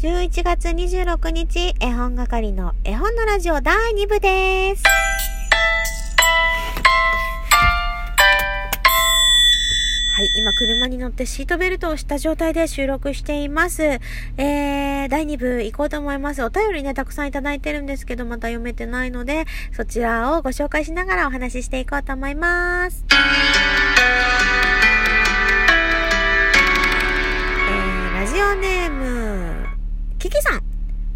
[0.00, 4.84] 11月26日、絵本係の絵本のラジオ第2部です。
[10.16, 13.82] はい、今車に乗ってシートベルトをした状態で収録しています。
[13.82, 16.44] えー、第2部行こうと思います。
[16.44, 23.04] お便りね、たくさんいただいてるんですけど、また読めてないので、そちらをご紹介しながらお話ししていこうと思います。
[23.10, 29.17] えー、ラジオネーム、
[30.18, 30.62] キキさん、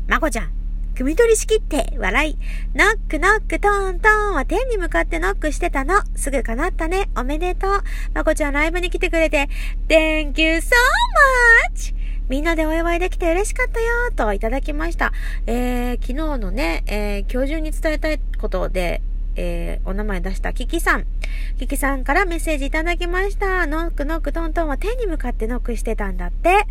[0.06, 0.52] まこちゃん、
[0.94, 2.38] 組取り仕切って笑い。
[2.72, 5.94] ノックノックトントンは天に向かってノックしてたの。
[6.14, 7.10] すぐ叶ったね。
[7.16, 7.82] おめでとう。
[8.14, 9.48] まこちゃんライブに来てくれて、
[9.88, 10.70] Thank you so
[11.74, 11.94] much!
[12.28, 15.12] みんなでお祝いできて嬉しかったよといただきました。
[15.48, 19.02] えー、昨日のね、えー、今日中に伝えたいことで、
[19.34, 21.06] えー、お名前出したキキさん。
[21.58, 23.66] キキさんからメッセージいただきました。
[23.66, 26.66] ノックノックトントンは天に向かってノックしてたんだって。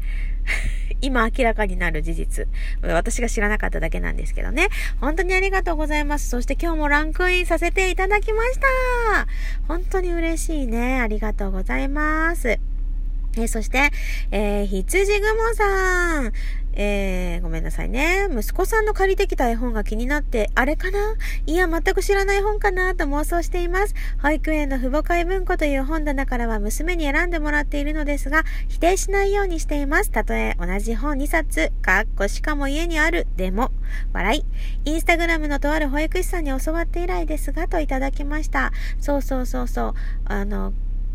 [1.02, 2.48] 今明らかになる事実。
[2.82, 4.70] 私が知らなかっただけなんですけどね。
[5.00, 6.30] 本当にありがとうございます。
[6.30, 9.28] そして今日もランクインさせていただきました。
[9.68, 11.00] 本当に嬉しいね。
[11.02, 12.71] ありがとうございます。
[13.38, 13.92] えー、そして、
[14.32, 16.32] えー、羊雲さん。
[16.74, 18.30] えー、ごめんなさいね。
[18.32, 21.16] 息子さんの借りてきた絵本が気になって、あれかな？
[21.46, 23.94] いや、全く知らない本かなと妄想しています。
[24.22, 30.12] 保育園の父母会文庫という本棚からは娘に選んでもらっているのですが、否定しないようにしています。
[30.12, 33.74] たとえ同じ本2冊、かっこしかも家にある、でも、
[34.14, 34.46] 笑い。
[34.90, 38.72] インスタグラムのとある保育士さんに教わって以来ですが、といただきました。
[38.98, 39.94] そうそうそうそう。
[40.24, 40.72] あの、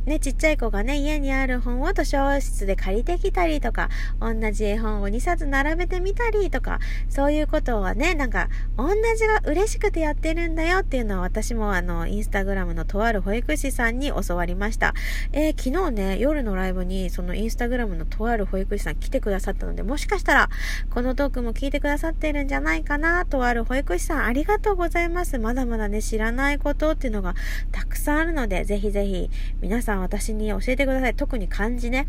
[0.06, 3.88] ね、ちっちゃい子がね、家にある本を図書室で借りてきたりとか、
[4.20, 14.94] 同じ絵本を2冊並べてみたりとか、そういうことはね、なんか、同じが嬉しくてやってるんだよっていうのは私もあの、インスタグラムのとある保育士さんに教わりました。
[15.32, 20.50] えー、昨日ね、夜のライブにそのインスタグラムのとある保育士さん来てくださったので、もしかしたら、
[20.90, 25.36] このトークも聞いてくださってるんじゃないかな、とある保育士さんありがとうございます。
[25.40, 27.34] まだまだね、知らないことっていうのが
[27.72, 29.30] たくさんあるので、ぜひぜひ、
[29.60, 31.14] 皆さんん私に教えてください。
[31.14, 32.06] 特に漢字ね。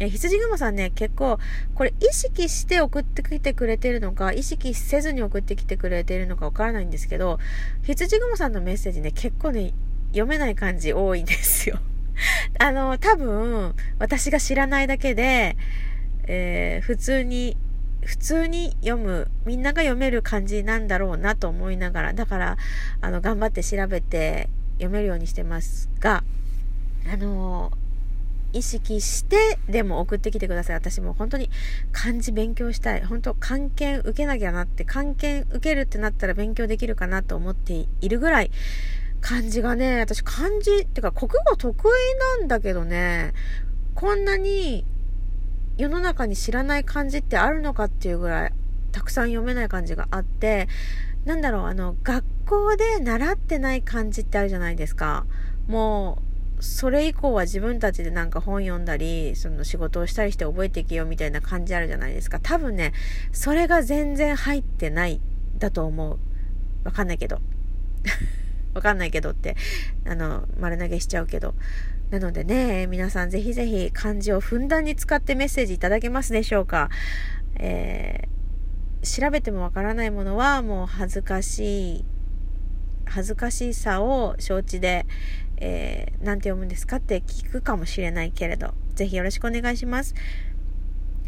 [0.00, 1.38] え、羊雲さんね、結構、
[1.74, 7.38] これ意識して送ってきてくれてるのか、意識せずに送ってきてくれてるのかわからないんですけど、
[7.82, 9.74] 羊雲さんのメッセージね、結構ね、
[10.08, 11.78] 読めない漢字多いんですよ。
[12.58, 15.56] あの、多分、私が知らないだけで、
[16.24, 17.58] えー、普通に、
[18.02, 22.56] 普通に読む、みんなが読める漢字なんだろうなと思いながら、だから、
[23.02, 24.48] あの、頑張って調べて
[24.78, 26.24] 読めるようにしてますが、
[27.06, 27.72] あの
[28.52, 30.76] 意識してでも送ってきてください。
[30.76, 31.50] 私も本当に
[31.92, 33.04] 漢字勉強したい。
[33.04, 38.50] 本当、漢検受けなきゃなって、漢検受けるってなったら勉強できるかなと思っているぐらい、
[39.20, 43.32] 漢字がね、私漢字、ってか国語得意なんだけどね、
[43.94, 44.84] こんなに
[45.76, 48.52] 世の中に知らない漢字ってあるのかっていうぐらい、
[48.92, 50.68] たくさん読めない漢字があって、
[51.24, 55.26] なんだろう、あの、学校で習ってない漢字ってあるじゃないですか。
[55.68, 56.29] もう、
[56.60, 62.40] それ以降は自分たちでなんか本読んだり、その仕事をしたりして覚えていけよみたいな感じあるじゃないですか。
[62.40, 62.92] 多分ね、
[63.32, 65.20] それが全然入ってない
[65.58, 66.18] だと思う。
[66.84, 67.40] わかんないけど。
[68.74, 69.56] わかんないけどって、
[70.06, 71.54] あの、丸投げしちゃうけど。
[72.10, 76.90] なのでね、皆さんぜひぜひ漢字をふんだんに使ってメッセージいただけますでしょうか。
[77.56, 82.04] えー、調べてもわからないものはもう恥ずかしい、
[83.04, 85.06] 恥ずかしさを承知で、
[85.60, 90.14] えー、て読むんですかって聞くかもしれないけれど、ぜひよろしくお願いします。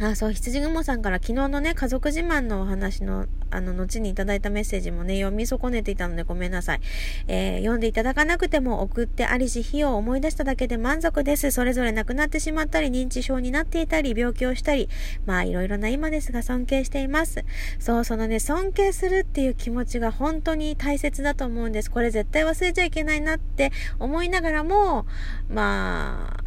[0.00, 6.80] あ、そう、羊雲さんから昨日のね、家族自慢のお話の、あの、後にいただいたメッセージもね、読み損ねていたのでごめんなさい。
[7.28, 11.50] えー、読んでいただかなくても送ってありし、日を思い出しただけで満足です。
[11.50, 14.88] それぞれ亡くなってしまったり、認知症になっていたり、病気をしたり、
[15.26, 17.44] まあ、いろいろな今ですが尊敬しています。
[17.78, 21.90] そう、そのね、尊敬するっていう気持ちが本当に大切だと思うんです。
[21.90, 25.06] これ絶対忘れちゃいけないなって思いながらも、
[25.48, 26.38] ま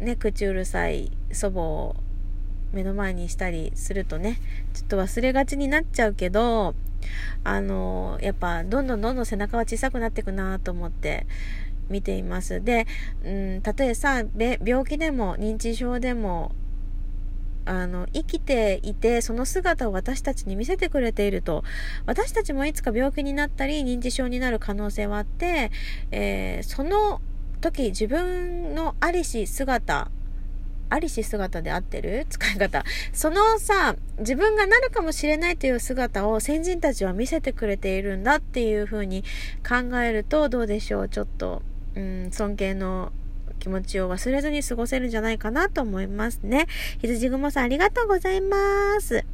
[0.00, 1.96] あ、ね、口うるさい祖母を
[2.72, 4.38] 目の前にしたりするとね、
[4.74, 6.74] ちょっと忘れがちになっちゃうけど、
[7.44, 11.26] あの、やっぱどんどんどんどん背中は小さくなっていくなと思って
[11.88, 12.62] 見ています。
[12.62, 12.86] で、
[13.24, 14.24] うん、たとえさ、
[14.64, 16.52] 病気でも認知症でも、
[17.64, 21.62] あの、生きていて、その姿を私たちに見せてくれていると、
[22.06, 25.70] 私たちもいつか病気になったり、認知症になる可能性はあって、
[26.10, 27.20] えー、その
[27.60, 30.10] 時自分のありし姿
[30.92, 32.26] ありし姿で合ってる？
[32.30, 32.84] 使い方。
[33.12, 39.24] そのさ、自分がなるかもしれないという姿を先人たちは見せてくれているんだっていう風に
[39.66, 41.08] 考えるとどうでしょう？
[41.08, 41.62] ちょっと、
[41.96, 43.12] うん、尊敬の
[43.58, 46.66] 気持ちを忘れずに過ごせるんじゃないかなと思いますね。
[47.00, 49.24] 羊雲さんありがとうございます。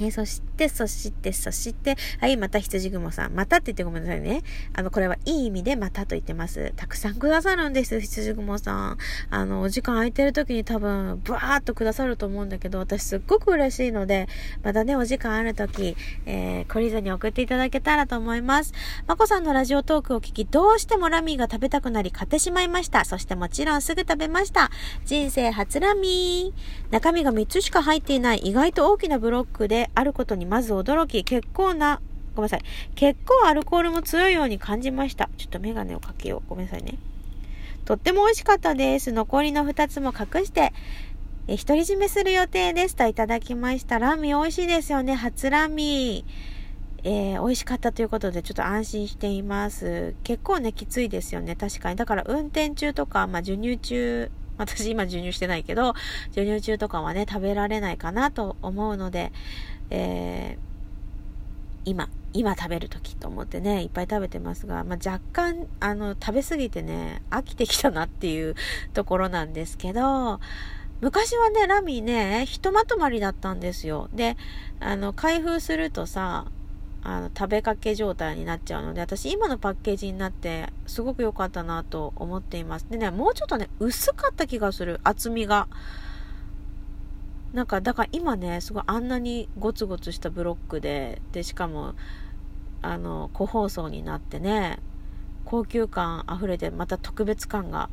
[0.00, 3.32] えそして、そして、そして、はい、また羊雲さん。
[3.32, 4.42] またって言ってごめんなさいね。
[4.74, 6.72] あの、これはいい意味でまたと言ってます。
[6.76, 8.98] たくさんくださるんです、羊雲さん。
[9.30, 14.28] あの、お時間空いてる時に多分、ブワーっとくださると思うんだけど、私すっごく嬉しいので、
[14.62, 15.96] またね、お時間ある時、
[16.26, 18.72] えー、懲りずに送っていただけたらと思います。
[19.06, 23.04] まこさんのラジオトークを聞き、どうしてもラミーが食べたくなり買ってしまいました。
[23.04, 24.70] そしてもちろんすぐ食べました。
[25.04, 26.92] 人生初ラミー。
[26.92, 32.00] 中身が3つしか入っていない意外と大きなブロックであることにまず驚き、結構な、
[32.34, 32.62] ごめんなさい。
[32.94, 35.28] 結構アルコールも強いように感じました。
[35.36, 36.48] ちょっとメガネをかけよう。
[36.48, 36.98] ごめんなさいね。
[37.84, 39.12] とっても美味しかったです。
[39.12, 40.72] 残りの2つも隠して、
[41.46, 43.98] え、独り占めする予定ですといただきました。
[43.98, 45.14] ラミ美味しいですよね。
[45.14, 46.24] 初ラミ
[47.04, 50.14] えー、美味しかったということでちょっと安心しています。
[50.24, 51.54] 結構ね、きついですよね。
[51.54, 51.96] 確かに。
[51.96, 55.94] だから運転中とか、まあ、授乳中、 私今授乳してないけど、
[56.30, 59.32] 授乳中とかはね、食べられないかなと思うので、
[59.90, 68.54] えー、今、今食べる時と思ってね、いっぱい食べてますが、まあ、若干、あの、食べ過ぎてね、飽きてきたなっていう
[68.92, 70.40] ところなんですけど、
[71.00, 74.10] 昔はね、ラミーね、ひとまとまりだったんですよ。
[74.12, 74.36] で、
[74.80, 76.46] あの、開封するとさ、
[77.08, 82.86] あの、食べかけ状態になっちゃうので、私今のパッケージになってすごく良かったなと思っています。
[82.90, 85.00] でね、もうちょっとね、薄かった気がする。
[85.04, 85.68] 厚みが。
[87.54, 91.94] なんか、だから今ね、すごいあんなにゴツゴツしたブロックで、で、しかも、
[92.82, 94.78] あの、個包装になってね、
[95.46, 97.88] 高級感溢れて、また特別感が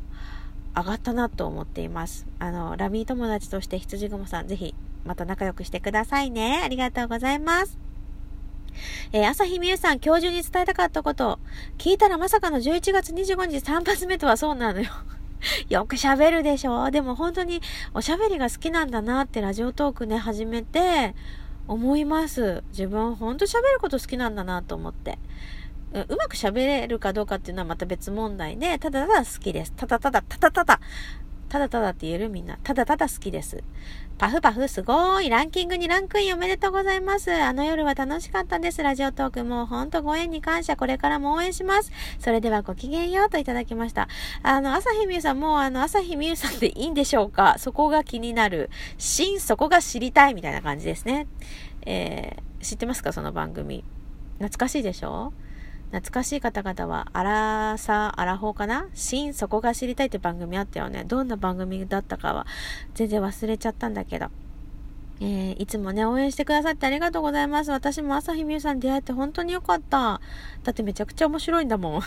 [0.76, 2.26] 上がったなと思っています。
[2.38, 4.74] あの、ラミー友達として羊雲さん、ぜひ、
[5.06, 6.60] また仲良くしてくださいね。
[6.62, 7.85] ありがとうございます。
[9.12, 11.38] えー、朝日美優さん、今日中に伝えたかったこと。
[11.78, 14.90] 聞いたらまさかの11月25日3発目とはそうなのよ。
[15.68, 17.60] よく喋るでしょでも本当に
[17.94, 21.14] おしゃべりが好きなんだなってラジオトークね、始めて
[21.68, 22.62] 思います。
[22.70, 25.18] 自分ほんと喋ること好きなんだなと思って。
[25.92, 29.72] うまく喋れるかどうかっていうのはまた別問題で、ただただ好きです。
[29.72, 30.80] ただただ、ただただ、
[31.48, 32.58] ただただって言えるみんな。
[32.62, 33.62] ただただ好きです。
[34.18, 37.32] パフパフすごいランキングにランクインおめでとうございます。
[37.32, 38.82] あの夜は楽しかったです。
[38.82, 40.76] ラジオトークもうほんとご縁に感謝。
[40.76, 41.92] これからも応援します。
[42.18, 44.08] それではごきげんようといただきました。
[44.42, 47.56] あの、朝日美優さんもうあの、朝日美優さんでいいんでしょうか？
[47.58, 48.70] そこが気になる。
[48.98, 51.26] 真そこが知りたいみたいな感じですね。
[51.82, 53.12] えー、知ってますか？
[53.12, 53.84] その番組。
[54.38, 55.32] 懐かしいでしょ？
[55.92, 58.86] 懐かしい方々は、アラサー、アラフォーかな？
[58.92, 61.04] 新そこが知りたいって番組あったよね。
[61.04, 62.46] どんな番組だったかは
[62.94, 64.26] 全然忘れちゃったんだけど。
[65.20, 67.70] えー、いつもね、応援してくださってありがとうございます。
[67.70, 70.20] 私も朝日美優さん出会えて本当によかった。
[70.62, 72.02] だってめちゃくちゃ面白いんだもん。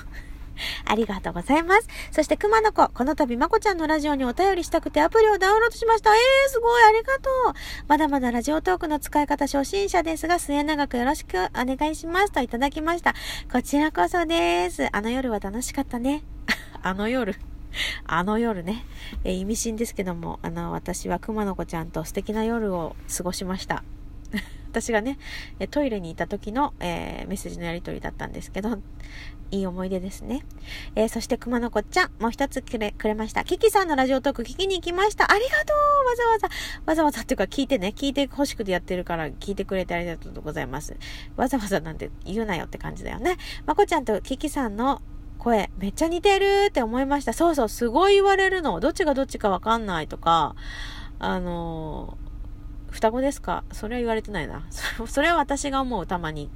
[0.85, 1.87] ありがとうございます。
[2.11, 6.13] そして熊の子、この度まこちゃんのラジオにお便りしたくてアプリをダウンロードしました。
[6.15, 7.53] えー、すごい、ありがとう。
[7.87, 13.13] まだまだラジオトークの使い方初心者ですが、末永くよろしくお願いしますといただきました。
[13.51, 14.87] こちらこそです。
[14.91, 16.23] あの夜は楽しかったね。
[16.81, 17.35] あの夜。
[18.05, 18.85] あの夜ね、
[19.23, 23.83] えー、意味深ですけども、あの、私は熊の子ちゃんと素敵な夜を過ごしました。
[24.69, 25.17] 私がね、
[25.71, 28.77] トイレにいた時の、えー、メッセージのやり取りだったんですけど、
[29.51, 30.45] いい思い出ですね。
[30.95, 33.43] えー、そして熊の子ちゃん、もう一つくれ、くれました。
[33.43, 35.31] キキさんのラジオトーク聞きに行きました。
[35.31, 36.49] ありがとうわざわざ、
[36.85, 40.95] わざわざっていうか聞いてね、聞いて欲しくてやってるから聞いてくれてありがとうございます。
[41.35, 43.37] わざわざなんて言うなよって感じだよね。
[43.65, 45.01] まこちゃんとキキさんの
[45.39, 47.33] 声、めっちゃ似てるって思いました。
[47.33, 48.79] そうそう、すごい言われるの。
[48.79, 50.55] どっちがどっちかわかんないとか、
[51.17, 52.28] あのー
[52.91, 53.63] 双子ですか？
[53.71, 54.63] それは言われてないな。
[55.07, 56.49] それは私が思う、たまに。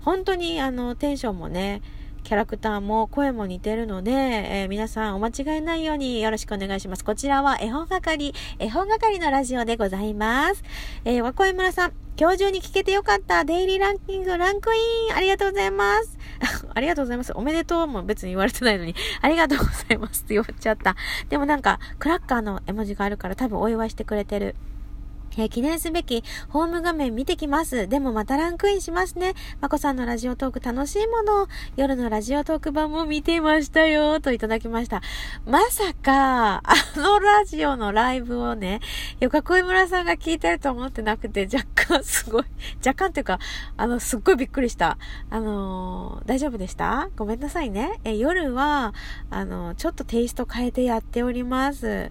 [0.00, 1.82] 本当に、あの、テンションもね、
[2.22, 7.04] キャラクターも声も似てるので、えー、皆さんお間違いないようによろしくお願いします。
[7.04, 10.62] こちらは絵本係、絵本係のラジオでございます。
[11.04, 13.44] えー、和恋村さん、今日中に聞けてよかった。
[13.44, 15.16] デイリーランキングランクイン。
[15.16, 16.18] ありがとうございます。
[16.74, 17.32] ありがとうございます。
[17.34, 20.96] おめでとうも別に言われてないのに、 ありがとうございますって言われちゃった。
[21.30, 24.54] でもなんか、クラッカーの絵文字があるから多分お祝いしてくれてる。
[25.36, 27.88] えー、記念すべきホーム画面見てきます。
[27.88, 29.34] でもまたランクインしますね。
[29.60, 31.48] まこさんのラジオトーク楽しいもの。
[31.76, 34.20] 夜のラジオトーク版も見てましたよ。
[34.20, 35.02] といただきました。
[35.46, 36.62] まさか、あ
[36.96, 38.80] のラジオのライブをね、
[39.20, 42.44] よかこい村さんが聞いてると思ってなくて、若干すごい、
[42.84, 43.38] 若干っていうか、
[43.76, 44.98] あの、すっごいびっくりした。
[45.30, 47.08] あのー、大丈夫でした？
[47.16, 48.00] ごめんなさいね。
[48.04, 48.94] え、夜は、
[49.30, 52.10] あのー、ちょっとテイスト変えてやっております。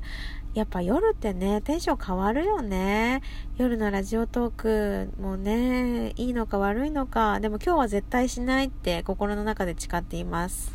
[0.56, 3.22] やっぱ夜ってね、テンション変わるよね。
[3.58, 7.40] 夜のラジオトークもね、いいのか悪いのか。
[7.40, 10.74] でも今日は絶対しないって心の中で誓っています。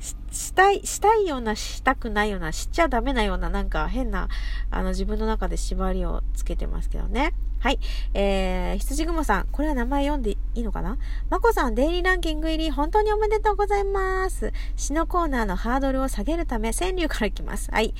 [0.00, 4.28] ししたい、したいような、したくないような、しちゃダメなような、なんか変な、
[4.70, 7.34] あの自分の中で縛りをつけてますけどね。
[7.64, 7.78] はい。
[8.12, 9.48] えー、羊雲さん。
[9.50, 10.98] これは名前読んでいいのかな？
[11.30, 14.52] まこさん、デイリーランキング入り、本当におめでとうございます。
[14.76, 17.70] 詩のコーナーのハードルを下げるため、川柳からいきます。
[17.70, 17.94] はい。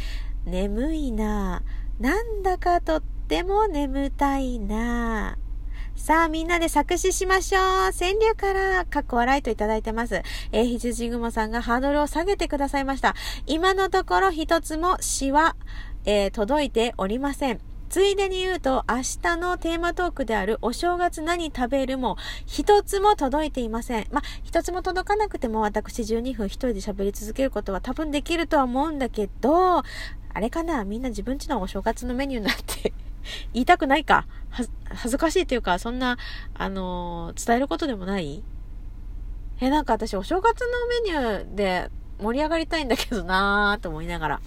[0.45, 1.63] 眠いな
[1.99, 5.39] なんだかとっても眠たいな
[5.97, 7.63] さあ、みんなで作詞しましょう。
[7.99, 10.21] 川柳から、かっこ笑いといただいてます。
[10.53, 13.15] えー、羊雲さんがハードルを下げてくださいました。
[13.47, 15.57] 今のところ一つも詩は、
[16.05, 17.74] えー、届いておりません。
[17.95, 24.07] ついでに言うと、明日のテーマトークであるお正月何食べるも、一つも届いていません。
[24.11, 29.85] ま一つも届かなくても私12分一人で喋り続けることは多分できるとは思うんだけど、あ
[30.41, 30.83] れかな？
[30.83, 32.93] みんな自分ちのお正月のメニューなんて
[33.55, 34.27] 言いたくないか？
[34.51, 34.69] 恥
[35.11, 36.19] ずかしいというか、そんな、
[36.55, 38.43] あのー、伝えることでもない？
[39.61, 40.67] え、なんか私お正月の
[41.13, 44.41] メニューで盛り上がりたいんだけどなーと思いながら。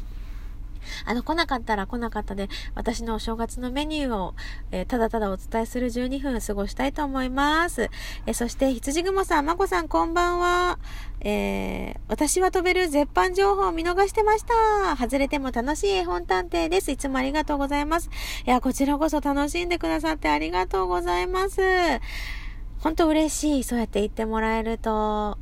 [1.06, 4.36] あの、来なかったら来なかったで、私のお正月のメニューを、
[4.72, 7.89] えー、ただただお伝えする12分過ごしたいと思います。
[8.25, 10.79] えー、そして、羊雲さん、まこさん、こんばんは。
[11.22, 14.96] えー、私は飛べる絶版情報を見逃してました。
[14.96, 16.91] 外れても楽しい絵本探偵です。
[16.91, 18.10] いつもありがとうございます。
[18.46, 21.62] いや、こちらこそ楽しんでくださってありがとうございます。
[22.79, 23.63] 本当嬉しい。
[23.63, 25.38] そうやって言ってもらえると。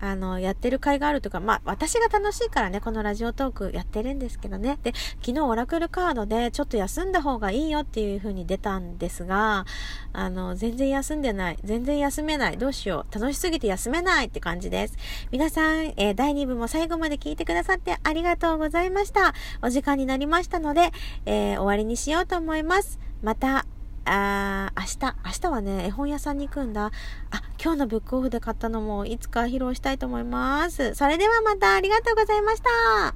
[0.00, 4.78] あの、やってる会があるとか、まあ、私が楽しいからね、このラジオトークやってるんですけどね。
[4.82, 9.66] で、昨日オラクルカードでちょっと休んだ方がいいよっていう風に出たんですが、
[10.12, 11.58] あの、全然休んでない。
[11.62, 12.58] 全然休めない。
[12.58, 13.14] どうしよう。
[13.14, 14.96] 楽しすぎて休めないって感じです。
[15.30, 19.34] 皆さん、えー、第2部も最後まで聞いてくださってありがとうございました。
[19.62, 20.90] お時間になりましたので、
[21.26, 22.98] えー、終わりにしようと思います。
[23.22, 23.66] また、
[24.04, 26.86] あ明日、明日はね、絵本屋さんに行くんだ。
[26.86, 30.94] あ、今日のブックオフで買ったのもいつか披露したいと思います。
[30.94, 33.14] それではまたありがとうございました。